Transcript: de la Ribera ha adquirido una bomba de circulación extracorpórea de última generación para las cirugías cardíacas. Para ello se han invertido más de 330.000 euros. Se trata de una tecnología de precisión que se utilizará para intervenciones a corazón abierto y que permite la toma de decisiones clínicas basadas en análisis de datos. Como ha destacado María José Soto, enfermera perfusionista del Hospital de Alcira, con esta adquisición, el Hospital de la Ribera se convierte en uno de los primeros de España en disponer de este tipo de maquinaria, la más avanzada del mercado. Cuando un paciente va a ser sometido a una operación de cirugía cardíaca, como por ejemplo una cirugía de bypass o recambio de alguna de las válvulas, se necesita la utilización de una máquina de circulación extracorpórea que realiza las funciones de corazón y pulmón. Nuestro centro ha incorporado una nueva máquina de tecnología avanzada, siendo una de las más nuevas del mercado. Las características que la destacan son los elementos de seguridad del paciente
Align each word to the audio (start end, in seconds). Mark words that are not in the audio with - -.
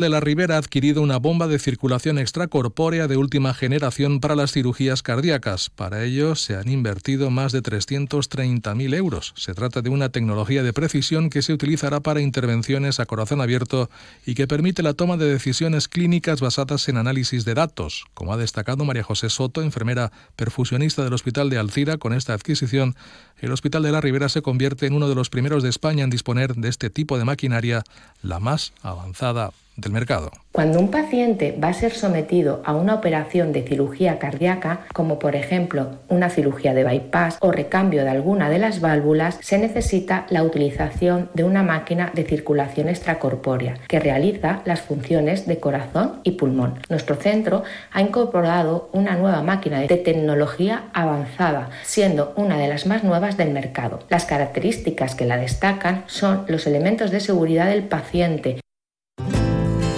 de 0.00 0.08
la 0.08 0.18
Ribera 0.18 0.56
ha 0.56 0.58
adquirido 0.58 1.02
una 1.02 1.18
bomba 1.18 1.46
de 1.46 1.58
circulación 1.58 2.18
extracorpórea 2.18 3.06
de 3.06 3.16
última 3.16 3.54
generación 3.54 4.18
para 4.18 4.34
las 4.34 4.50
cirugías 4.50 5.02
cardíacas. 5.02 5.70
Para 5.70 6.02
ello 6.02 6.34
se 6.34 6.56
han 6.56 6.68
invertido 6.68 7.30
más 7.30 7.52
de 7.52 7.62
330.000 7.62 8.94
euros. 8.94 9.32
Se 9.36 9.54
trata 9.54 9.82
de 9.82 9.90
una 9.90 10.08
tecnología 10.08 10.62
de 10.62 10.72
precisión 10.72 11.30
que 11.30 11.42
se 11.42 11.52
utilizará 11.52 12.00
para 12.00 12.20
intervenciones 12.20 12.98
a 12.98 13.06
corazón 13.06 13.40
abierto 13.40 13.90
y 14.26 14.34
que 14.34 14.48
permite 14.48 14.82
la 14.82 14.94
toma 14.94 15.16
de 15.18 15.30
decisiones 15.30 15.86
clínicas 15.86 16.40
basadas 16.40 16.88
en 16.88 16.96
análisis 16.96 17.44
de 17.44 17.54
datos. 17.54 18.06
Como 18.14 18.32
ha 18.32 18.36
destacado 18.36 18.84
María 18.84 19.04
José 19.04 19.28
Soto, 19.28 19.62
enfermera 19.62 20.10
perfusionista 20.34 21.04
del 21.04 21.12
Hospital 21.12 21.50
de 21.50 21.58
Alcira, 21.58 21.98
con 21.98 22.14
esta 22.14 22.32
adquisición, 22.32 22.96
el 23.38 23.52
Hospital 23.52 23.82
de 23.82 23.92
la 23.92 24.00
Ribera 24.00 24.28
se 24.28 24.42
convierte 24.42 24.86
en 24.86 24.94
uno 24.94 25.08
de 25.08 25.14
los 25.14 25.30
primeros 25.30 25.62
de 25.62 25.68
España 25.68 26.04
en 26.04 26.10
disponer 26.10 26.54
de 26.54 26.68
este 26.68 26.88
tipo 26.88 27.18
de 27.18 27.24
maquinaria, 27.24 27.84
la 28.22 28.40
más 28.40 28.72
avanzada 28.82 29.52
del 29.80 29.92
mercado. 29.92 30.30
Cuando 30.52 30.80
un 30.80 30.90
paciente 30.90 31.56
va 31.62 31.68
a 31.68 31.72
ser 31.72 31.92
sometido 31.92 32.60
a 32.64 32.74
una 32.74 32.94
operación 32.94 33.52
de 33.52 33.62
cirugía 33.62 34.18
cardíaca, 34.18 34.80
como 34.92 35.18
por 35.18 35.36
ejemplo 35.36 35.98
una 36.08 36.28
cirugía 36.28 36.74
de 36.74 36.84
bypass 36.84 37.38
o 37.40 37.52
recambio 37.52 38.02
de 38.02 38.10
alguna 38.10 38.50
de 38.50 38.58
las 38.58 38.80
válvulas, 38.80 39.38
se 39.40 39.58
necesita 39.58 40.26
la 40.28 40.42
utilización 40.42 41.30
de 41.34 41.44
una 41.44 41.62
máquina 41.62 42.10
de 42.14 42.24
circulación 42.24 42.88
extracorpórea 42.88 43.76
que 43.86 44.00
realiza 44.00 44.62
las 44.64 44.80
funciones 44.80 45.46
de 45.46 45.60
corazón 45.60 46.20
y 46.24 46.32
pulmón. 46.32 46.80
Nuestro 46.88 47.14
centro 47.14 47.62
ha 47.92 48.02
incorporado 48.02 48.90
una 48.92 49.16
nueva 49.16 49.42
máquina 49.42 49.80
de 49.80 49.96
tecnología 49.96 50.84
avanzada, 50.92 51.70
siendo 51.84 52.32
una 52.36 52.58
de 52.58 52.68
las 52.68 52.86
más 52.86 53.04
nuevas 53.04 53.36
del 53.36 53.50
mercado. 53.50 54.00
Las 54.08 54.24
características 54.24 55.14
que 55.14 55.26
la 55.26 55.36
destacan 55.36 56.04
son 56.06 56.44
los 56.48 56.66
elementos 56.66 57.10
de 57.10 57.20
seguridad 57.20 57.68
del 57.68 57.84
paciente 57.84 58.60